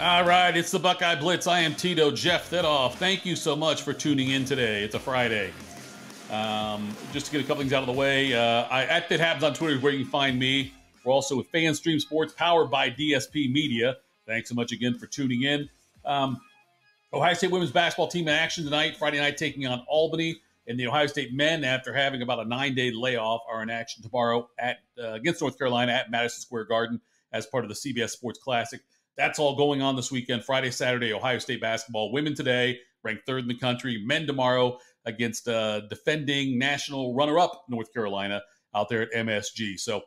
[0.00, 1.48] All right, it's the Buckeye Blitz.
[1.48, 2.94] I am Tito Jeff Thedoff.
[2.94, 4.84] Thank you so much for tuning in today.
[4.84, 5.50] It's a Friday.
[6.30, 9.42] Um, just to get a couple things out of the way, uh, I, at Happens
[9.42, 10.72] on Twitter is where you can find me.
[11.02, 13.96] We're also with FanStream Sports, powered by DSP Media.
[14.24, 15.68] Thanks so much again for tuning in.
[16.04, 16.40] Um,
[17.12, 20.40] Ohio State women's basketball team in action tonight, Friday night, taking on Albany.
[20.68, 24.48] And the Ohio State men, after having about a nine-day layoff, are in action tomorrow
[24.60, 27.00] at uh, against North Carolina at Madison Square Garden
[27.32, 28.80] as part of the CBS Sports Classic.
[29.18, 30.44] That's all going on this weekend.
[30.44, 32.12] Friday, Saturday, Ohio State basketball.
[32.12, 34.00] Women today, ranked third in the country.
[34.06, 38.40] Men tomorrow against uh, defending national runner-up North Carolina
[38.74, 39.80] out there at MSG.
[39.80, 40.02] So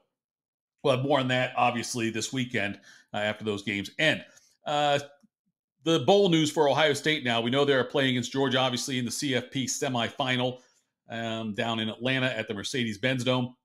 [0.84, 2.79] we'll have more on that obviously this weekend
[3.13, 4.23] uh, after those games end.
[4.65, 4.99] Uh,
[5.84, 7.41] the bowl news for Ohio State now.
[7.41, 10.59] We know they're playing against Georgia, obviously in the CFP semifinal
[11.09, 13.55] um, down in Atlanta at the Mercedes-Benz Dome.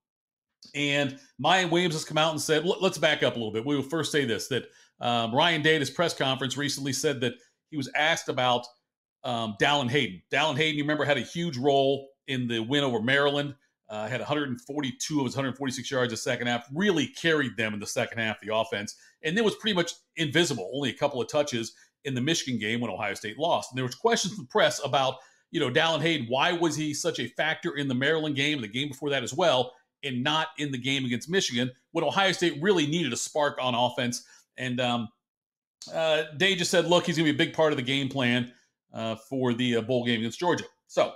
[0.75, 3.65] And Miyan Williams has come out and said, let's back up a little bit.
[3.65, 4.65] We will first say this that
[5.01, 7.35] um, Ryan Day at his press conference recently said that
[7.71, 8.67] he was asked about
[9.25, 10.23] um, Dallan Hayden.
[10.31, 13.55] Dallan Hayden, you remember, had a huge role in the win over Maryland.
[13.89, 16.67] Uh, had 142 of his 146 yards a second half.
[16.75, 20.69] Really carried them in the second half, the offense, and then was pretty much invisible.
[20.75, 21.73] Only a couple of touches
[22.05, 23.71] in the Michigan game when Ohio State lost.
[23.71, 25.17] And there was questions in the press about,
[25.53, 26.27] you know, Dallan Hayden.
[26.29, 29.35] Why was he such a factor in the Maryland game the game before that as
[29.35, 33.59] well, and not in the game against Michigan when Ohio State really needed a spark
[33.61, 34.25] on offense?
[34.57, 35.09] And um,
[35.93, 38.09] uh, Day just said, look, he's going to be a big part of the game
[38.09, 38.53] plan
[38.93, 40.65] uh, for the uh, bowl game against Georgia.
[40.87, 41.13] So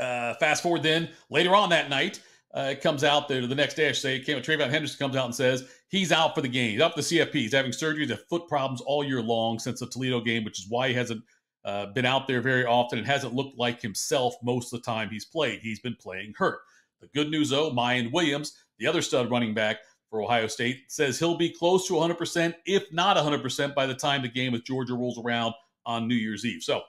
[0.00, 2.20] uh, fast forward then, later on that night,
[2.54, 5.24] uh, it comes out there the next day, I should say, TreVeyon Henderson comes out
[5.24, 6.72] and says he's out for the game.
[6.72, 7.34] He's out for the CFP.
[7.34, 8.02] He's having surgery.
[8.02, 10.94] He's had foot problems all year long since the Toledo game, which is why he
[10.94, 11.22] hasn't
[11.64, 15.08] uh, been out there very often and hasn't looked like himself most of the time
[15.10, 15.60] he's played.
[15.60, 16.60] He's been playing hurt.
[17.04, 19.78] The good news, though, Miyan Williams, the other stud running back,
[20.14, 24.22] for Ohio State, says he'll be close to 100%, if not 100%, by the time
[24.22, 25.52] the game with Georgia rolls around
[25.86, 26.62] on New Year's Eve.
[26.62, 26.82] So,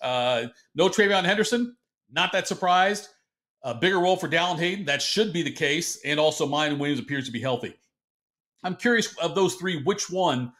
[0.00, 1.76] uh, no TreVeyon Henderson,
[2.10, 3.08] not that surprised.
[3.64, 6.00] A bigger role for Dallan Hayden, that should be the case.
[6.06, 7.74] And also, Miyan Williams appears to be healthy.
[8.64, 10.50] I'm curious of those three, which one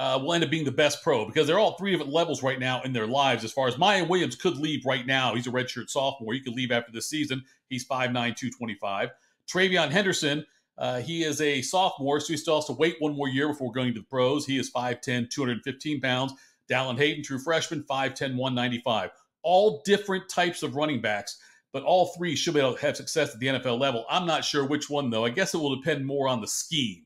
[0.00, 2.58] uh, will end up being the best pro because they're all three different levels right
[2.58, 3.44] now in their lives.
[3.44, 6.32] As far as Miyan Williams could leave right now, he's a redshirt sophomore.
[6.32, 7.44] He could leave after this season.
[7.68, 9.10] He's 5'9, 225.
[9.46, 10.46] TreVeyon Henderson,
[10.78, 13.72] uh, he is a sophomore, so he still has to wait one more year before
[13.72, 14.46] going to the pros.
[14.46, 16.32] He is 5'10, 215 pounds.
[16.70, 19.10] Dallan Hayden, true freshman, 5'10, 195.
[19.42, 21.38] All different types of running backs,
[21.74, 24.06] but all three should be able to have success at the NFL level.
[24.08, 25.26] I'm not sure which one, though.
[25.26, 27.04] I guess it will depend more on the scheme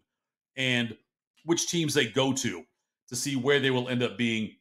[0.57, 0.97] and
[1.45, 2.65] which teams they go to
[3.09, 4.53] to see where they will end up being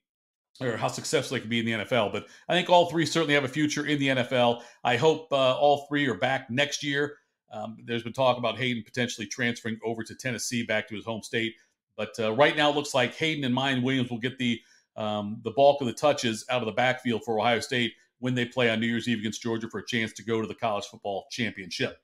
[0.61, 2.11] or how successful they can be in the NFL.
[2.11, 4.61] But I think all three certainly have a future in the NFL.
[4.83, 7.17] I hope uh, all three are back next year.
[7.51, 11.21] Um, there's been talk about Hayden potentially transferring over to Tennessee, back to his home
[11.21, 11.53] state.
[11.95, 14.59] But uh, right now, it looks like Hayden and Miyan Williams will get the
[14.95, 18.45] um, the bulk of the touches out of the backfield for Ohio State when they
[18.45, 20.85] play on New Year's Eve against Georgia for a chance to go to the college
[20.85, 21.97] football championship.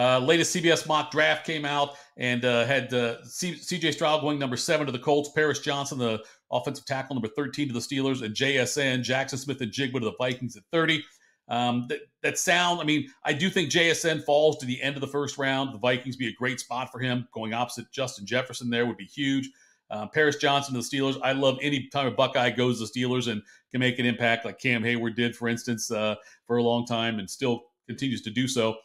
[0.00, 4.56] Uh, latest CBS mock draft came out and uh, had uh, CJ Stroud going number
[4.56, 8.34] seven to the Colts, Paris Johnson, the offensive tackle, number 13 to the Steelers, and
[8.34, 11.04] JSN, Jackson Smith-Njigba to the Vikings at 30.
[11.48, 15.02] Um, that, that sound, I mean, I do think JSN falls to the end of
[15.02, 15.74] the first round.
[15.74, 17.28] The Vikings be a great spot for him.
[17.34, 19.50] Going opposite Justin Jefferson there would be huge.
[19.90, 21.20] Uh, Paris Johnson to the Steelers.
[21.22, 24.46] I love any time a Buckeye goes to the Steelers and can make an impact
[24.46, 26.14] like Cam Heyward did, for instance, uh,
[26.46, 28.76] for a long time and still continues to do so.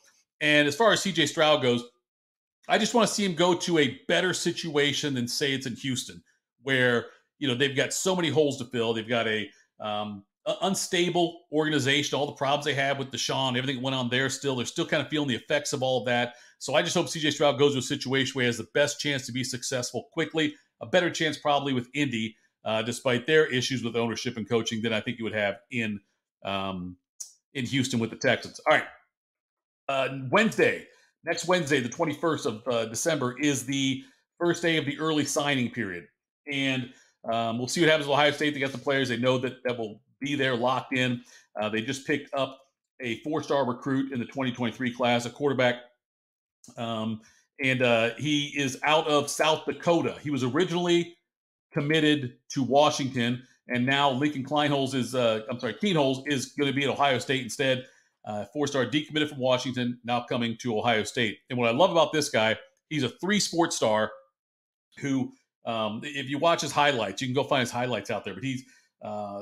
[0.41, 1.83] And as far as CJ Stroud goes,
[2.67, 5.75] I just want to see him go to a better situation than say it's in
[5.75, 6.23] Houston,
[6.63, 7.07] where
[7.37, 8.93] you know they've got so many holes to fill.
[8.93, 10.23] They've got a um,
[10.61, 14.55] unstable organization, all the problems they have with Deshaun, everything went on there still.
[14.55, 16.35] They're still kind of feeling the effects of all of that.
[16.59, 18.99] So I just hope CJ Stroud goes to a situation where he has the best
[18.99, 23.83] chance to be successful quickly, a better chance probably with Indy, uh, despite their issues
[23.83, 25.99] with ownership and coaching than I think you would have in
[26.43, 26.97] um,
[27.53, 28.59] in Houston with the Texans.
[28.67, 28.85] All right,
[29.89, 30.87] uh, Wednesday,
[31.23, 34.03] next Wednesday, the 21st of uh, December, is the
[34.39, 36.07] first day of the early signing period,
[36.51, 36.89] and
[37.31, 38.53] um, we'll see what happens with Ohio State.
[38.53, 41.21] They got the players; they know that that will be there locked in.
[41.59, 42.59] Uh, they just picked up
[43.01, 45.75] a four star recruit in the 2023 class, a quarterback.
[46.77, 47.21] Um,
[47.61, 50.17] and uh, he is out of South Dakota.
[50.21, 51.17] He was originally
[51.73, 56.75] committed to Washington, and now Lincoln Kleinholz is, uh, I'm sorry, Kienholz is going to
[56.75, 57.85] be at Ohio State instead.
[58.25, 61.37] Uh, four star decommitted from Washington, now coming to Ohio State.
[61.49, 62.57] And what I love about this guy,
[62.89, 64.11] he's a three sports star
[64.99, 65.31] who,
[65.65, 68.43] um, if you watch his highlights, you can go find his highlights out there, but
[68.43, 68.63] he's
[69.03, 69.41] uh,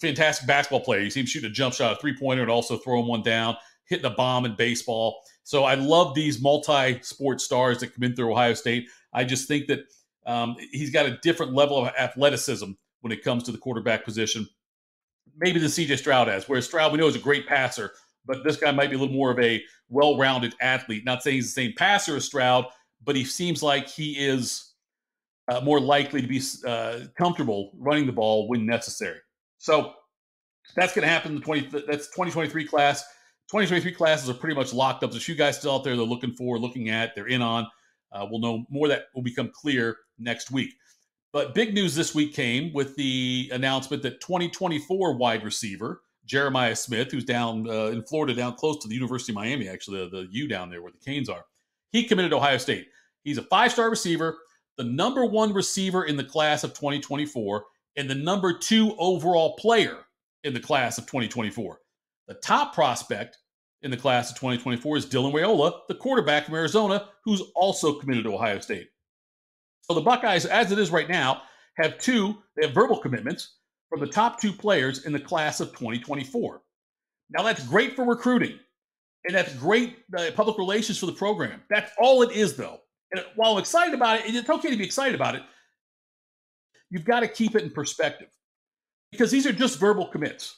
[0.00, 1.00] fantastic basketball player.
[1.00, 3.56] You see him shoot a jump shot, a three pointer, and also throwing one down,
[3.84, 5.20] hitting a bomb in baseball.
[5.44, 8.88] So I love these multi sport stars that come in through Ohio State.
[9.12, 9.80] I just think that
[10.24, 12.70] Um, he's got a different level of athleticism
[13.00, 14.48] when it comes to the quarterback position.
[15.36, 17.90] Maybe the CJ Stroud has, whereas Stroud we know is a great passer,
[18.26, 21.04] but this guy might be a little more of a well-rounded athlete.
[21.04, 22.66] Not saying he's the same passer as Stroud,
[23.04, 24.72] but he seems like he is
[25.48, 29.18] uh, more likely to be uh, comfortable running the ball when necessary.
[29.58, 29.92] So
[30.76, 33.02] that's going to happen the 20 that's 2023 class.
[33.50, 35.10] 2023 classes are pretty much locked up.
[35.10, 37.66] There's a few guys still out there they're looking for, looking at, they're in on.
[38.12, 40.72] Uh, we'll know more that will become clear next week.
[41.32, 47.10] But big news this week came with the announcement that 2024 wide receiver Jeremiah Smith,
[47.10, 50.28] who's down uh, in Florida, down close to the University of Miami, actually, the, the
[50.30, 51.44] U down there where the Canes are,
[51.90, 52.88] he committed to Ohio State.
[53.24, 54.38] He's a five star receiver,
[54.76, 57.64] the number one receiver in the class of 2024,
[57.96, 59.98] and the number two overall player
[60.44, 61.78] in the class of 2024.
[62.28, 63.38] The top prospect
[63.82, 68.24] in the class of 2024 is Dylan Raiola, the quarterback from Arizona, who's also committed
[68.24, 68.88] to Ohio State.
[69.82, 71.42] So the Buckeyes, as it is right now,
[71.78, 73.56] have two, they have verbal commitments
[73.92, 76.62] from the top two players in the class of 2024.
[77.28, 78.58] Now that's great for recruiting,
[79.26, 81.60] and that's great uh, public relations for the program.
[81.68, 82.80] That's all it is, though.
[83.12, 85.42] And while I'm excited about it, it's okay to be excited about it.
[86.88, 88.28] You've got to keep it in perspective
[89.10, 90.56] because these are just verbal commits.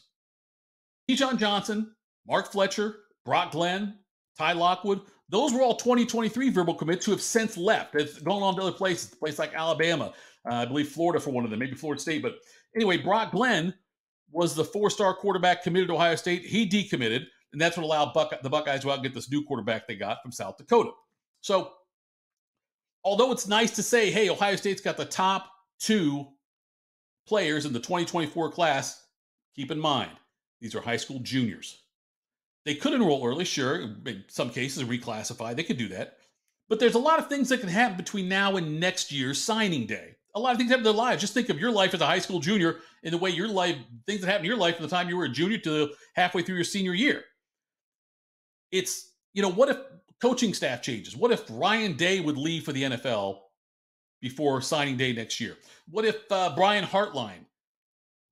[1.11, 1.93] John Johnson,
[2.29, 3.99] Mark Fletcher, Brock Glenn,
[4.39, 7.95] Ty Lockwood, those were all 2023 verbal commits who have since left.
[7.95, 10.13] They've gone on to other places, a place like Alabama,
[10.49, 12.23] uh, I believe Florida for one of them, maybe Florida State.
[12.23, 12.37] But
[12.75, 13.75] anyway, Brock Glenn
[14.31, 16.45] was the four-star quarterback committed to Ohio State.
[16.45, 19.45] He decommitted, and that's what allowed Buck- the Buckeyes to out and get this new
[19.45, 20.91] quarterback they got from South Dakota.
[21.41, 21.73] So,
[23.05, 26.27] although it's nice to say, hey, Ohio State's got the top two
[27.27, 29.07] players in the 2024 class,
[29.55, 30.11] keep in mind
[30.61, 31.83] these are high school juniors.
[32.65, 33.83] They could enroll early, sure.
[34.07, 35.55] In some cases, reclassify.
[35.55, 36.17] They could do that.
[36.69, 39.87] But there's a lot of things that can happen between now and next year's signing
[39.87, 40.17] day.
[40.35, 41.21] A lot of things happen in their lives.
[41.21, 43.77] Just think of your life as a high school junior and the way your life,
[44.07, 46.43] things that happen in your life from the time you were a junior to halfway
[46.43, 47.25] through your senior year.
[48.73, 49.79] It's, you know, what if
[50.21, 51.17] coaching staff changes?
[51.17, 53.39] What if Ryan Day would leave for the NFL
[54.21, 55.57] before signing day next year?
[55.91, 57.45] What if uh, Brian Hartline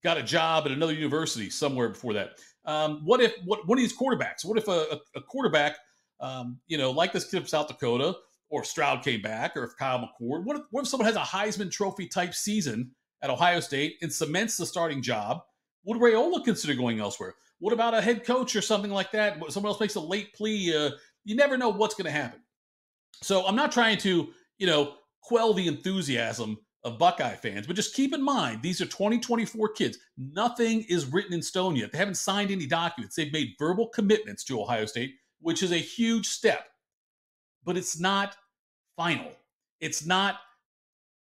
[0.03, 2.39] got a job at another university somewhere before that?
[2.65, 4.45] Um, what if what one of these quarterbacks?
[4.45, 5.77] What if a, a, a quarterback,
[6.21, 8.15] um, you know, like this kid from South Dakota,
[8.53, 10.45] or if Stroud came back, or if Kyle McCord?
[10.45, 12.91] What if, what if someone has a Heisman Trophy type season
[13.23, 15.41] at Ohio State and cements the starting job?
[15.85, 17.35] Would Raiola consider going elsewhere?
[17.61, 19.39] What about a head coach or something like that?
[19.51, 20.77] Someone else makes a late plea.
[20.77, 20.91] Uh,
[21.25, 22.41] you never know what's going to happen.
[23.23, 24.29] So I'm not trying to,
[24.59, 28.87] you know, quell the enthusiasm of Buckeye fans, but just keep in mind these are
[28.87, 29.97] 2024 kids.
[30.19, 31.91] Nothing is written in stone yet.
[31.91, 33.17] They haven't signed any documents.
[33.17, 36.67] They've made verbal commitments to Ohio State, which is a huge step,
[37.65, 38.37] but it's not
[38.97, 39.31] final.
[39.81, 40.37] It's not.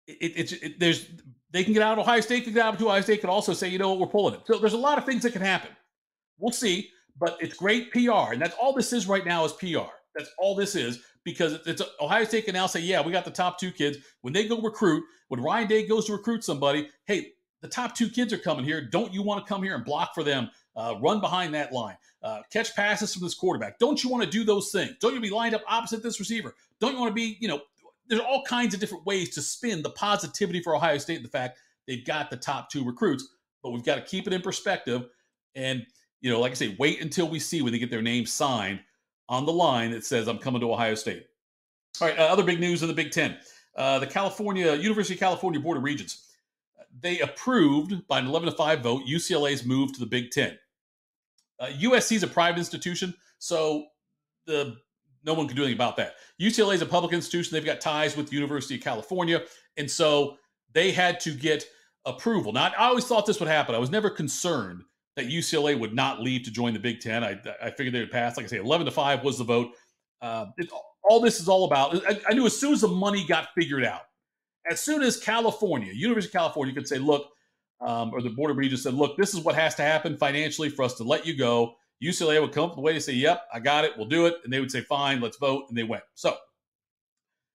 [0.07, 1.07] It, it's it, there's
[1.51, 3.53] they can get out of Ohio State, can get out of Ohio State, can also
[3.53, 4.41] say, you know what, we're pulling it.
[4.47, 5.71] So there's a lot of things that can happen.
[6.39, 6.89] We'll see,
[7.19, 9.91] but it's great PR, and that's all this is right now is PR.
[10.15, 13.31] That's all this is because it's Ohio State can now say, yeah, we got the
[13.31, 13.99] top two kids.
[14.23, 18.09] When they go recruit, when Ryan Day goes to recruit somebody, hey, the top two
[18.09, 18.81] kids are coming here.
[18.81, 20.51] Don't you want to come here and block for them?
[20.75, 23.79] Uh, run behind that line, uh, catch passes from this quarterback.
[23.79, 24.95] Don't you want to do those things?
[25.01, 26.55] Don't you be lined up opposite this receiver?
[26.81, 27.61] Don't you want to be, you know,
[28.09, 31.31] there's all kinds of different ways to spin the positivity for Ohio State and the
[31.31, 33.29] fact they've got the top two recruits,
[33.63, 35.09] but we've got to keep it in perspective.
[35.55, 35.87] And,
[36.21, 38.81] you know, like I say, wait until we see when they get their name signed
[39.29, 41.27] on the line that says, I'm coming to Ohio State.
[42.01, 43.37] All right, uh, other big news in the Big Ten.
[43.77, 46.33] Uh, the California, University of California Board of Regents,
[47.01, 50.59] they approved by an 11 to 5 vote UCLA's move to the Big Ten.
[51.63, 53.87] Uh, USC is a private institution, so
[54.47, 54.77] the
[55.25, 56.15] no one can do anything about that.
[56.41, 57.55] UCLA is a public institution.
[57.55, 59.43] They've got ties with the University of California.
[59.77, 60.37] And so
[60.73, 61.65] they had to get
[62.05, 62.53] approval.
[62.53, 63.75] Now, I always thought this would happen.
[63.75, 64.83] I was never concerned
[65.15, 67.23] that UCLA would not leave to join the Big Ten.
[67.23, 68.37] I, I figured they would pass.
[68.37, 69.73] Like I say, 11 to 5 was the vote.
[70.21, 70.69] Uh, it,
[71.05, 71.97] all this is all about.
[72.09, 74.03] I, I, knew as soon as the money got figured out,
[74.69, 77.32] as soon as California, University of California, could say, look,
[77.83, 80.69] um, or the Board of Regents said, look, this is what has to happen financially
[80.69, 81.75] for us to let you go.
[82.03, 84.27] UCLA would come up with a way to say, yep, I got it, we'll do
[84.27, 84.37] it.
[84.45, 85.65] And they would say, fine, let's vote.
[85.69, 86.03] And they went.
[86.15, 86.37] So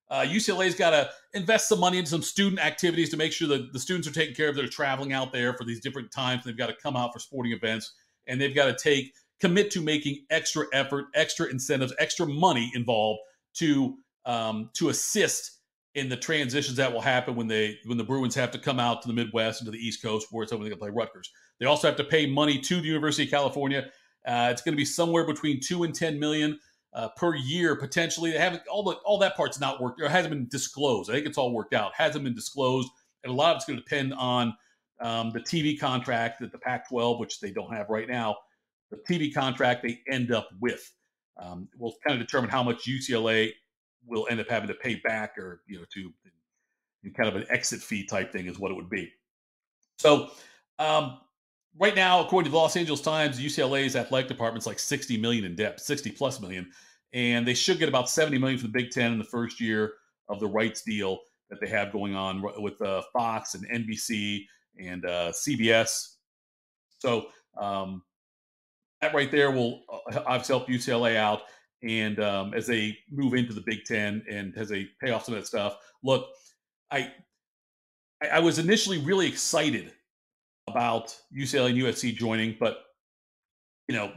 [0.10, 3.74] uh, UCLA's got to invest some money in some student activities to make sure that
[3.74, 4.56] the students are taken care of.
[4.56, 6.44] They're traveling out there for these different times.
[6.46, 7.94] They've got to come out for sporting events,
[8.28, 13.20] and they've got to take commit to making extra effort, extra incentives, extra money involved
[13.56, 15.57] to um, to assist
[15.98, 19.02] in the transitions that will happen when they when the Bruins have to come out
[19.02, 21.32] to the Midwest and to the East Coast where it's over they can play Rutgers.
[21.60, 23.90] They also have to pay money to the University of California.
[24.26, 26.60] Uh, it's going to be somewhere between two and ten million
[26.94, 28.32] uh, per year potentially.
[28.32, 31.10] They haven't all the all that part's not worked or hasn't been disclosed.
[31.10, 31.94] I think it's all worked out.
[31.96, 32.90] Hasn't been disclosed,
[33.24, 34.56] and a lot of it's going to depend on
[35.02, 38.36] um, the TV contract that the Pac-12, which they don't have right now,
[38.92, 40.92] the TV contract they end up with
[41.42, 43.52] um, will kind of determine how much UCLA
[44.08, 46.12] will end up having to pay back, or you know, to
[47.16, 49.12] kind of an exit fee type thing is what it would be.
[50.00, 50.30] So.
[50.80, 51.20] Um,
[51.80, 55.56] right now, according to the Los Angeles Times, UCLA's athletic department's like 60 million in
[55.56, 56.70] debt, 60 plus million,
[57.14, 59.94] and they should get about 70 million from the Big Ten in the first year
[60.30, 64.44] of the rights deal that they have going on with uh, Fox and NBC
[64.80, 66.16] and uh, CBS.
[67.00, 68.04] So um,
[69.02, 71.42] that right there will uh, obviously help UCLA out,
[71.84, 75.36] and um, as they move into the Big Ten and as they pay off some
[75.36, 75.78] of that stuff.
[76.04, 76.28] Look,
[76.92, 77.12] I
[78.32, 79.94] I was initially really excited
[80.68, 82.80] about UCLA and USC joining, but
[83.88, 84.12] you know,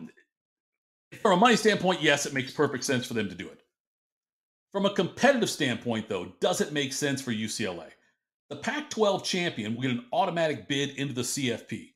[1.21, 3.61] from a money standpoint, yes, it makes perfect sense for them to do it.
[4.73, 7.88] From a competitive standpoint, though, does it make sense for UCLA?
[8.49, 11.93] The Pac 12 champion will get an automatic bid into the CFP.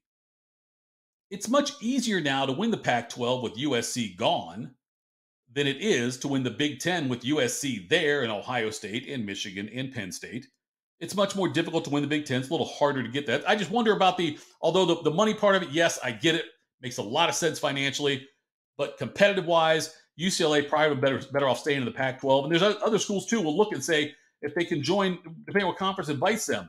[1.30, 4.74] It's much easier now to win the Pac 12 with USC gone
[5.54, 9.24] than it is to win the Big Ten with USC there in Ohio State and
[9.24, 10.48] Michigan and Penn State.
[11.00, 12.40] It's much more difficult to win the Big Ten.
[12.40, 13.48] It's a little harder to get that.
[13.48, 16.34] I just wonder about the, although the, the money part of it, yes, I get
[16.34, 16.46] it.
[16.82, 18.26] Makes a lot of sense financially.
[18.76, 22.44] But competitive wise, UCLA probably better, better off staying in the Pac 12.
[22.44, 25.68] And there's other schools too will look and say, if they can join, depending on
[25.68, 26.68] what conference invites them,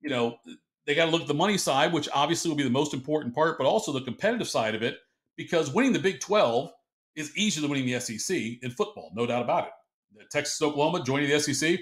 [0.00, 0.36] you know,
[0.84, 3.34] they got to look at the money side, which obviously will be the most important
[3.34, 4.98] part, but also the competitive side of it,
[5.36, 6.70] because winning the Big 12
[7.16, 10.30] is easier than winning the SEC in football, no doubt about it.
[10.30, 11.80] Texas, Oklahoma joining the SEC,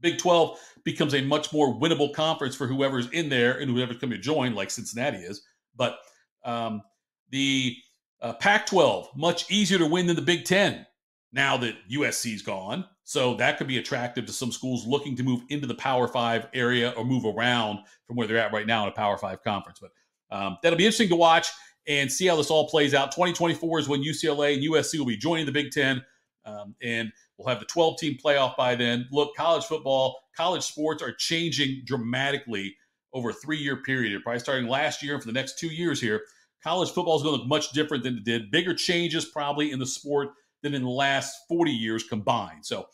[0.00, 4.16] Big 12 becomes a much more winnable conference for whoever's in there and whoever's coming
[4.16, 5.42] to join, like Cincinnati is.
[5.76, 5.98] But
[6.44, 6.82] um,
[7.30, 7.76] the
[8.20, 10.86] uh, Pac 12, much easier to win than the Big 10
[11.32, 12.84] now that USC's gone.
[13.04, 16.48] So that could be attractive to some schools looking to move into the Power Five
[16.54, 19.78] area or move around from where they're at right now in a Power Five conference.
[19.80, 19.90] But
[20.34, 21.48] um, that'll be interesting to watch
[21.86, 23.12] and see how this all plays out.
[23.12, 26.02] 2024 is when UCLA and USC will be joining the Big Ten.
[26.46, 29.08] Um, and We'll have the 12 team playoff by then.
[29.10, 32.76] Look, college football, college sports are changing dramatically
[33.12, 34.22] over a three year period.
[34.22, 36.22] Probably starting last year and for the next two years here.
[36.62, 38.50] College football is going to look much different than it did.
[38.50, 40.30] Bigger changes probably in the sport
[40.62, 42.64] than in the last 40 years combined.
[42.64, 42.86] So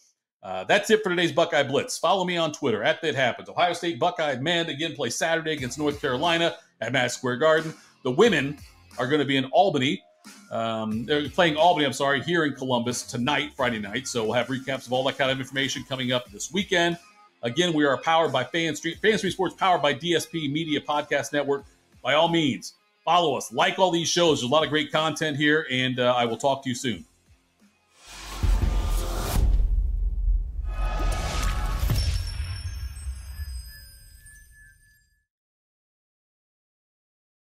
[0.43, 1.97] uh, that's it for today's Buckeye Blitz.
[1.97, 3.49] Follow me on Twitter at That Happens.
[3.49, 7.75] Ohio State Buckeye men again play Saturday against North Carolina at Madison Square Garden.
[8.03, 8.59] The women
[8.99, 10.03] are going to be in Albany
[10.51, 14.09] um, they're playing Albany, I'm sorry, here in Columbus tonight, Friday night.
[14.09, 16.99] So we'll have recaps of all that kind of information coming up this weekend.
[17.43, 21.33] Again, we are powered by Fan Street, Fan Street Sports, powered by DSP Media Podcast
[21.33, 21.65] Network.
[22.03, 24.41] By all means, follow us, like all these shows.
[24.41, 27.05] There's a lot of great content here, and uh, I will talk to you soon.